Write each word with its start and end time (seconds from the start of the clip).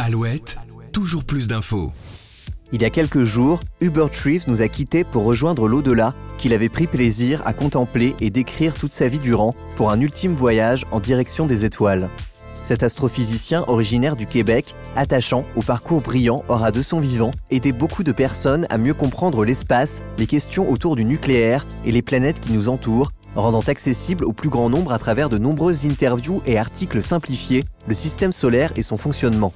Alouette, 0.00 0.56
toujours 0.92 1.24
plus 1.24 1.48
d'infos. 1.48 1.92
Il 2.72 2.82
y 2.82 2.84
a 2.84 2.90
quelques 2.90 3.24
jours, 3.24 3.60
Hubert 3.80 4.10
Reeves 4.24 4.44
nous 4.48 4.60
a 4.60 4.68
quittés 4.68 5.04
pour 5.04 5.24
rejoindre 5.24 5.68
l'au-delà 5.68 6.14
qu'il 6.38 6.52
avait 6.52 6.68
pris 6.68 6.86
plaisir 6.86 7.42
à 7.46 7.52
contempler 7.52 8.14
et 8.20 8.30
décrire 8.30 8.74
toute 8.74 8.92
sa 8.92 9.08
vie 9.08 9.18
durant 9.18 9.54
pour 9.76 9.90
un 9.90 10.00
ultime 10.00 10.34
voyage 10.34 10.84
en 10.90 11.00
direction 11.00 11.46
des 11.46 11.64
étoiles. 11.64 12.08
Cet 12.62 12.82
astrophysicien 12.82 13.64
originaire 13.68 14.16
du 14.16 14.26
Québec, 14.26 14.74
attachant 14.96 15.42
au 15.54 15.60
parcours 15.60 16.00
brillant, 16.00 16.44
aura 16.48 16.72
de 16.72 16.80
son 16.80 16.98
vivant 16.98 17.30
aidé 17.50 17.72
beaucoup 17.72 18.02
de 18.02 18.12
personnes 18.12 18.66
à 18.70 18.78
mieux 18.78 18.94
comprendre 18.94 19.44
l'espace, 19.44 20.00
les 20.18 20.26
questions 20.26 20.70
autour 20.70 20.96
du 20.96 21.04
nucléaire 21.04 21.66
et 21.84 21.92
les 21.92 22.02
planètes 22.02 22.40
qui 22.40 22.52
nous 22.52 22.68
entourent, 22.68 23.12
rendant 23.36 23.60
accessible 23.60 24.24
au 24.24 24.32
plus 24.32 24.48
grand 24.48 24.70
nombre 24.70 24.92
à 24.92 24.98
travers 24.98 25.28
de 25.28 25.38
nombreuses 25.38 25.84
interviews 25.84 26.40
et 26.46 26.58
articles 26.58 27.02
simplifiés 27.02 27.64
le 27.86 27.94
système 27.94 28.32
solaire 28.32 28.72
et 28.76 28.82
son 28.82 28.96
fonctionnement. 28.96 29.52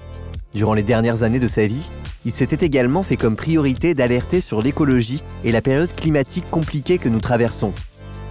Durant 0.54 0.74
les 0.74 0.82
dernières 0.82 1.22
années 1.22 1.38
de 1.38 1.48
sa 1.48 1.66
vie, 1.66 1.90
il 2.24 2.32
s'était 2.32 2.64
également 2.64 3.02
fait 3.02 3.16
comme 3.16 3.36
priorité 3.36 3.94
d'alerter 3.94 4.40
sur 4.40 4.62
l'écologie 4.62 5.22
et 5.44 5.52
la 5.52 5.62
période 5.62 5.94
climatique 5.94 6.50
compliquée 6.50 6.98
que 6.98 7.08
nous 7.08 7.20
traversons. 7.20 7.72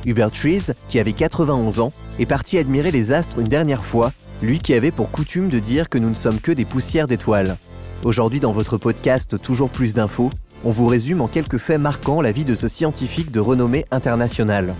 Hubert 0.05 0.31
Reeves, 0.43 0.73
qui 0.89 0.99
avait 0.99 1.13
91 1.13 1.79
ans, 1.79 1.93
est 2.19 2.25
parti 2.25 2.57
admirer 2.57 2.91
les 2.91 3.11
astres 3.11 3.39
une 3.39 3.47
dernière 3.47 3.83
fois, 3.83 4.13
lui 4.41 4.59
qui 4.59 4.73
avait 4.73 4.91
pour 4.91 5.11
coutume 5.11 5.49
de 5.49 5.59
dire 5.59 5.89
que 5.89 5.97
nous 5.97 6.09
ne 6.09 6.15
sommes 6.15 6.39
que 6.39 6.51
des 6.51 6.65
poussières 6.65 7.07
d'étoiles. 7.07 7.57
Aujourd'hui 8.03 8.39
dans 8.39 8.51
votre 8.51 8.77
podcast 8.77 9.41
Toujours 9.41 9.69
plus 9.69 9.93
d'infos, 9.93 10.29
on 10.63 10.71
vous 10.71 10.87
résume 10.87 11.21
en 11.21 11.27
quelques 11.27 11.57
faits 11.57 11.79
marquants 11.79 12.21
la 12.21 12.31
vie 12.31 12.45
de 12.45 12.55
ce 12.55 12.67
scientifique 12.67 13.31
de 13.31 13.39
renommée 13.39 13.85
internationale. 13.91 14.75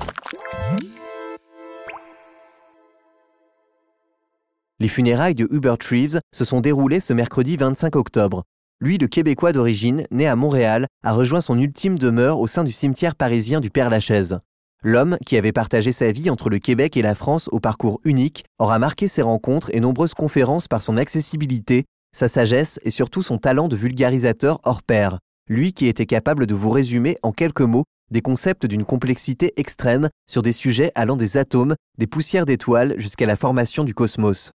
Les 4.79 4.87
funérailles 4.87 5.33
de 5.33 5.47
Hubert 5.49 5.77
Reeves 5.89 6.19
se 6.35 6.45
sont 6.45 6.61
déroulées 6.61 6.99
ce 6.99 7.11
mercredi 7.11 7.57
25 7.57 7.95
octobre. 7.95 8.43
Lui, 8.79 8.99
le 8.99 9.07
Québécois 9.07 9.51
d'origine, 9.51 10.05
né 10.11 10.27
à 10.27 10.35
Montréal, 10.35 10.85
a 11.03 11.13
rejoint 11.13 11.41
son 11.41 11.59
ultime 11.59 11.97
demeure 11.97 12.39
au 12.39 12.45
sein 12.45 12.63
du 12.63 12.71
cimetière 12.71 13.15
parisien 13.15 13.59
du 13.59 13.71
Père-Lachaise. 13.71 14.37
L'homme, 14.83 15.17
qui 15.25 15.35
avait 15.35 15.51
partagé 15.51 15.93
sa 15.93 16.11
vie 16.11 16.29
entre 16.29 16.51
le 16.51 16.59
Québec 16.59 16.95
et 16.95 17.01
la 17.01 17.15
France 17.15 17.49
au 17.51 17.59
parcours 17.59 17.99
unique, 18.03 18.45
aura 18.59 18.77
marqué 18.77 19.07
ses 19.07 19.23
rencontres 19.23 19.71
et 19.73 19.79
nombreuses 19.79 20.13
conférences 20.13 20.67
par 20.67 20.83
son 20.83 20.97
accessibilité, 20.97 21.85
sa 22.15 22.27
sagesse 22.27 22.79
et 22.83 22.91
surtout 22.91 23.23
son 23.23 23.39
talent 23.39 23.69
de 23.69 23.75
vulgarisateur 23.75 24.59
hors 24.63 24.83
pair. 24.83 25.17
Lui 25.49 25.73
qui 25.73 25.87
était 25.87 26.05
capable 26.05 26.45
de 26.45 26.53
vous 26.53 26.69
résumer 26.69 27.17
en 27.23 27.31
quelques 27.31 27.61
mots 27.61 27.85
des 28.11 28.21
concepts 28.21 28.67
d'une 28.67 28.85
complexité 28.85 29.53
extrême 29.57 30.09
sur 30.29 30.43
des 30.43 30.51
sujets 30.51 30.91
allant 30.93 31.17
des 31.17 31.35
atomes, 31.35 31.75
des 31.97 32.07
poussières 32.07 32.45
d'étoiles 32.45 32.93
jusqu'à 32.99 33.25
la 33.25 33.35
formation 33.35 33.83
du 33.83 33.95
cosmos. 33.95 34.51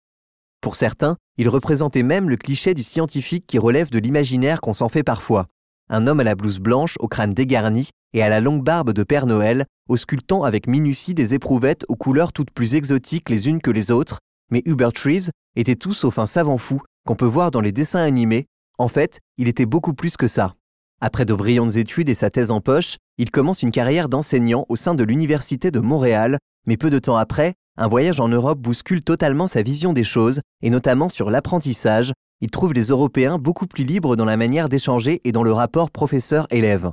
Pour 0.61 0.75
certains, 0.75 1.17
il 1.37 1.49
représentait 1.49 2.03
même 2.03 2.29
le 2.29 2.37
cliché 2.37 2.75
du 2.75 2.83
scientifique 2.83 3.47
qui 3.47 3.59
relève 3.59 3.91
de 3.91 3.99
l'imaginaire 3.99 4.61
qu'on 4.61 4.75
s'en 4.75 4.89
fait 4.89 5.05
parfois. 5.05 5.47
Un 5.89 6.07
homme 6.07 6.21
à 6.21 6.25
la 6.25 6.35
blouse 6.35 6.59
blanche, 6.59 6.97
au 6.99 7.09
crâne 7.09 7.33
dégarni 7.33 7.91
et 8.13 8.23
à 8.23 8.29
la 8.29 8.41
longue 8.41 8.65
barbe 8.65 8.93
de 8.93 9.03
Père 9.05 9.27
Noël, 9.27 9.67
auscultant 9.89 10.43
avec 10.43 10.67
minutie 10.67 11.15
des 11.15 11.35
éprouvettes 11.35 11.85
aux 11.89 11.97
couleurs 11.97 12.33
toutes 12.33 12.51
plus 12.51 12.75
exotiques 12.75 13.31
les 13.31 13.49
unes 13.49 13.61
que 13.61 13.71
les 13.71 13.91
autres, 13.91 14.19
mais 14.51 14.63
Hubert 14.65 14.93
Reeves 15.05 15.31
était 15.57 15.77
tout 15.77 15.93
sauf 15.93 16.19
un 16.19 16.27
savant 16.27 16.59
fou 16.59 16.83
qu'on 17.07 17.17
peut 17.17 17.25
voir 17.25 17.51
dans 17.51 17.61
les 17.61 17.73
dessins 17.73 18.03
animés. 18.03 18.47
En 18.79 18.89
fait, 18.89 19.21
il 19.37 19.49
était 19.49 19.67
beaucoup 19.67 19.95
plus 19.95 20.17
que 20.17 20.29
ça. 20.29 20.55
Après 21.01 21.25
de 21.25 21.35
brillantes 21.35 21.77
études 21.77 22.09
et 22.09 22.15
sa 22.15 22.31
thèse 22.31 22.51
en 22.51 22.61
poche, 22.61 22.97
il 23.19 23.31
commence 23.31 23.63
une 23.63 23.71
carrière 23.71 24.09
d'enseignant 24.09 24.67
au 24.69 24.77
sein 24.77 24.95
de 24.95 25.05
l'Université 25.05 25.71
de 25.71 25.81
Montréal, 25.81 26.39
mais 26.67 26.77
peu 26.77 26.91
de 26.91 26.99
temps 26.99 27.17
après, 27.17 27.55
un 27.81 27.87
voyage 27.87 28.19
en 28.19 28.29
Europe 28.29 28.59
bouscule 28.59 29.03
totalement 29.03 29.47
sa 29.47 29.63
vision 29.63 29.93
des 29.93 30.03
choses, 30.03 30.41
et 30.63 30.71
notamment 30.71 31.09
sur 31.09 31.31
l'apprentissage. 31.31 32.13
Il 32.41 32.51
trouve 32.51 32.73
les 32.73 32.89
Européens 32.89 33.39
beaucoup 33.39 33.69
plus 33.69 33.85
libres 33.85 34.17
dans 34.17 34.25
la 34.25 34.37
manière 34.37 34.69
d'échanger 34.69 35.21
et 35.25 35.31
dans 35.31 35.45
le 35.45 35.53
rapport 35.53 35.93
professeur-élève. 35.93 36.91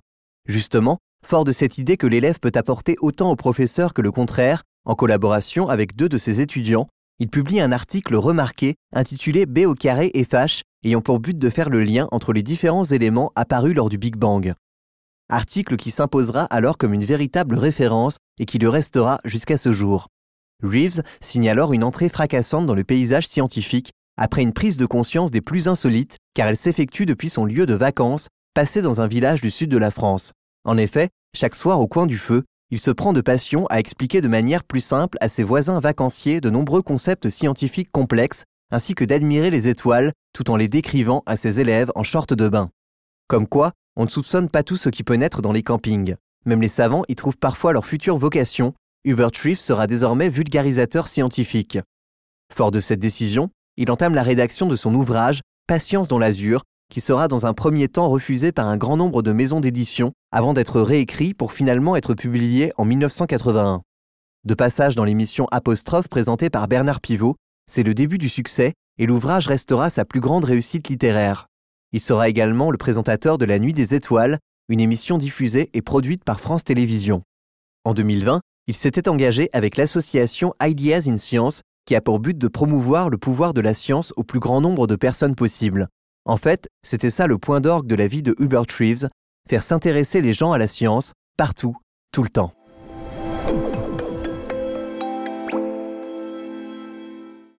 Justement, 0.47 0.99
fort 1.25 1.43
de 1.43 1.51
cette 1.51 1.79
idée 1.79 1.97
que 1.97 2.05
l'élève 2.05 2.39
peut 2.39 2.51
apporter 2.53 2.95
autant 3.01 3.31
au 3.31 3.35
professeur 3.35 3.95
que 3.95 4.03
le 4.03 4.11
contraire, 4.11 4.61
en 4.85 4.93
collaboration 4.93 5.69
avec 5.69 5.95
deux 5.95 6.07
de 6.07 6.19
ses 6.19 6.39
étudiants, 6.39 6.87
il 7.17 7.29
publie 7.29 7.59
un 7.59 7.71
article 7.71 8.15
remarqué 8.15 8.75
intitulé 8.93 9.47
B 9.47 9.59
au 9.65 9.73
carré 9.73 10.11
et 10.13 10.23
FH, 10.23 10.61
ayant 10.83 11.01
pour 11.01 11.19
but 11.19 11.37
de 11.37 11.49
faire 11.49 11.69
le 11.69 11.83
lien 11.83 12.07
entre 12.11 12.31
les 12.31 12.43
différents 12.43 12.83
éléments 12.83 13.31
apparus 13.35 13.73
lors 13.73 13.89
du 13.89 13.97
Big 13.97 14.17
Bang. 14.17 14.53
Article 15.29 15.77
qui 15.77 15.89
s'imposera 15.89 16.43
alors 16.43 16.77
comme 16.77 16.93
une 16.93 17.05
véritable 17.05 17.57
référence 17.57 18.17
et 18.37 18.45
qui 18.45 18.59
le 18.59 18.69
restera 18.69 19.19
jusqu'à 19.25 19.57
ce 19.57 19.73
jour. 19.73 20.09
Reeves 20.63 21.03
signe 21.21 21.49
alors 21.49 21.73
une 21.73 21.83
entrée 21.83 22.09
fracassante 22.09 22.65
dans 22.65 22.75
le 22.75 22.83
paysage 22.83 23.27
scientifique 23.27 23.91
après 24.17 24.41
une 24.41 24.53
prise 24.53 24.77
de 24.77 24.85
conscience 24.85 25.31
des 25.31 25.41
plus 25.41 25.67
insolites 25.67 26.17
car 26.33 26.47
elle 26.47 26.57
s'effectue 26.57 27.05
depuis 27.05 27.29
son 27.29 27.45
lieu 27.45 27.65
de 27.65 27.73
vacances, 27.73 28.27
passé 28.53 28.81
dans 28.81 29.01
un 29.01 29.07
village 29.07 29.41
du 29.41 29.51
sud 29.51 29.69
de 29.69 29.77
la 29.77 29.91
France. 29.91 30.31
En 30.63 30.77
effet, 30.77 31.09
chaque 31.35 31.55
soir 31.55 31.81
au 31.81 31.87
coin 31.87 32.07
du 32.07 32.17
feu, 32.17 32.43
il 32.71 32.79
se 32.79 32.91
prend 32.91 33.13
de 33.13 33.21
passion 33.21 33.67
à 33.67 33.79
expliquer 33.79 34.21
de 34.21 34.27
manière 34.27 34.63
plus 34.63 34.81
simple 34.81 35.17
à 35.21 35.29
ses 35.29 35.43
voisins 35.43 35.79
vacanciers 35.79 36.41
de 36.41 36.49
nombreux 36.49 36.81
concepts 36.81 37.29
scientifiques 37.29 37.91
complexes, 37.91 38.43
ainsi 38.71 38.95
que 38.95 39.05
d'admirer 39.05 39.49
les 39.49 39.67
étoiles 39.67 40.13
tout 40.33 40.49
en 40.49 40.55
les 40.55 40.67
décrivant 40.67 41.21
à 41.25 41.37
ses 41.37 41.59
élèves 41.59 41.91
en 41.95 42.03
short 42.03 42.33
de 42.33 42.47
bain. 42.47 42.71
Comme 43.27 43.47
quoi, 43.47 43.73
on 43.95 44.05
ne 44.05 44.09
soupçonne 44.09 44.49
pas 44.49 44.63
tout 44.63 44.77
ce 44.77 44.89
qui 44.89 45.03
peut 45.03 45.15
naître 45.15 45.41
dans 45.41 45.51
les 45.51 45.63
campings. 45.63 46.15
Même 46.45 46.61
les 46.61 46.69
savants 46.69 47.03
y 47.07 47.15
trouvent 47.15 47.37
parfois 47.37 47.73
leur 47.73 47.85
future 47.85 48.17
vocation 48.17 48.73
Hubert 49.07 49.29
Reeves 49.43 49.59
sera 49.59 49.85
désormais 49.85 50.29
vulgarisateur 50.29 51.07
scientifique. 51.07 51.77
Fort 52.51 52.71
de 52.71 52.79
cette 52.79 52.99
décision, 52.99 53.51
il 53.77 53.91
entame 53.91 54.15
la 54.15 54.23
rédaction 54.23 54.65
de 54.65 54.75
son 54.75 54.95
ouvrage 54.95 55.41
Patience 55.67 56.07
dans 56.07 56.17
l'azur, 56.17 56.63
qui 56.91 57.01
sera 57.01 57.27
dans 57.27 57.45
un 57.45 57.53
premier 57.53 57.87
temps 57.87 58.09
refusé 58.09 58.51
par 58.51 58.67
un 58.67 58.77
grand 58.77 58.97
nombre 58.97 59.21
de 59.21 59.31
maisons 59.31 59.59
d'édition 59.59 60.11
avant 60.31 60.53
d'être 60.53 60.81
réécrit 60.81 61.35
pour 61.35 61.53
finalement 61.53 61.95
être 61.95 62.15
publié 62.15 62.73
en 62.77 62.85
1981. 62.85 63.83
De 64.43 64.53
passage 64.55 64.95
dans 64.95 65.05
l'émission 65.05 65.47
Apostrophe 65.51 66.07
présentée 66.07 66.49
par 66.49 66.67
Bernard 66.67 66.99
Pivot, 66.99 67.35
c'est 67.69 67.83
le 67.83 67.93
début 67.93 68.17
du 68.17 68.29
succès 68.29 68.73
et 68.97 69.05
l'ouvrage 69.05 69.47
restera 69.47 69.91
sa 69.91 70.05
plus 70.05 70.19
grande 70.19 70.45
réussite 70.45 70.89
littéraire. 70.89 71.45
Il 71.91 72.01
sera 72.01 72.27
également 72.27 72.71
le 72.71 72.77
présentateur 72.77 73.37
de 73.37 73.45
La 73.45 73.59
Nuit 73.59 73.73
des 73.73 73.93
Étoiles, 73.93 74.39
une 74.67 74.79
émission 74.79 75.19
diffusée 75.19 75.69
et 75.73 75.83
produite 75.83 76.23
par 76.23 76.39
France 76.39 76.63
Télévisions. 76.63 77.21
En 77.83 77.93
2020, 77.93 78.41
il 78.67 78.75
s'était 78.75 79.07
engagé 79.07 79.49
avec 79.53 79.77
l'association 79.77 80.53
Ideas 80.61 81.03
in 81.07 81.17
Science 81.17 81.61
qui 81.85 81.95
a 81.95 82.01
pour 82.01 82.19
but 82.19 82.37
de 82.37 82.47
promouvoir 82.47 83.09
le 83.09 83.17
pouvoir 83.17 83.53
de 83.53 83.61
la 83.61 83.75
science 83.75 84.11
au 84.15 84.23
plus 84.23 84.39
grand 84.39 84.59
nombre 84.59 84.87
de 84.87 84.95
personnes 84.95 85.35
possible. 85.35 85.87
En 86.25 86.37
fait, 86.37 86.67
c'était 86.83 87.11
ça 87.11 87.27
le 87.27 87.37
point 87.37 87.61
d'orgue 87.61 87.85
de 87.85 87.93
la 87.93 88.07
vie 88.07 88.23
de 88.23 88.35
Hubert 88.39 88.65
Reeves, 88.79 89.09
faire 89.47 89.61
s'intéresser 89.61 90.21
les 90.21 90.33
gens 90.33 90.51
à 90.51 90.57
la 90.57 90.67
science, 90.67 91.11
partout, 91.37 91.77
tout 92.11 92.23
le 92.23 92.29
temps. 92.29 92.53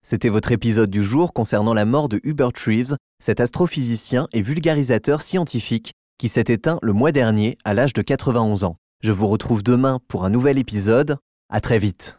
C'était 0.03 0.29
votre 0.29 0.51
épisode 0.51 0.91
du 0.91 1.05
jour 1.05 1.33
concernant 1.33 1.75
la 1.75 1.85
mort 1.85 2.09
de 2.09 2.21
Hubert 2.25 2.53
Reeves, 2.65 2.97
cet 3.23 3.41
astrophysicien 3.41 4.27
et 4.33 4.43
vulgarisateur 4.43 5.21
scientifique 5.21 5.93
qui 6.19 6.29
s'est 6.29 6.45
éteint 6.49 6.79
le 6.83 6.93
mois 6.93 7.13
dernier 7.13 7.57
à 7.65 7.75
l'âge 7.75 7.93
de 7.93 8.03
91 8.03 8.65
ans. 8.65 8.77
Je 9.03 9.13
vous 9.13 9.29
retrouve 9.29 9.63
demain 9.63 10.01
pour 10.09 10.25
un 10.25 10.31
nouvel 10.31 10.59
épisode. 10.59 11.19
À 11.51 11.61
très 11.61 11.79
vite. 11.79 12.19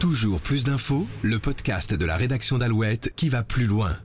Toujours 0.00 0.40
plus 0.40 0.64
d'infos, 0.64 1.06
le 1.22 1.38
podcast 1.38 1.94
de 1.94 2.04
la 2.04 2.16
rédaction 2.16 2.58
d'Alouette 2.58 3.12
qui 3.14 3.28
va 3.28 3.44
plus 3.44 3.66
loin. 3.66 3.96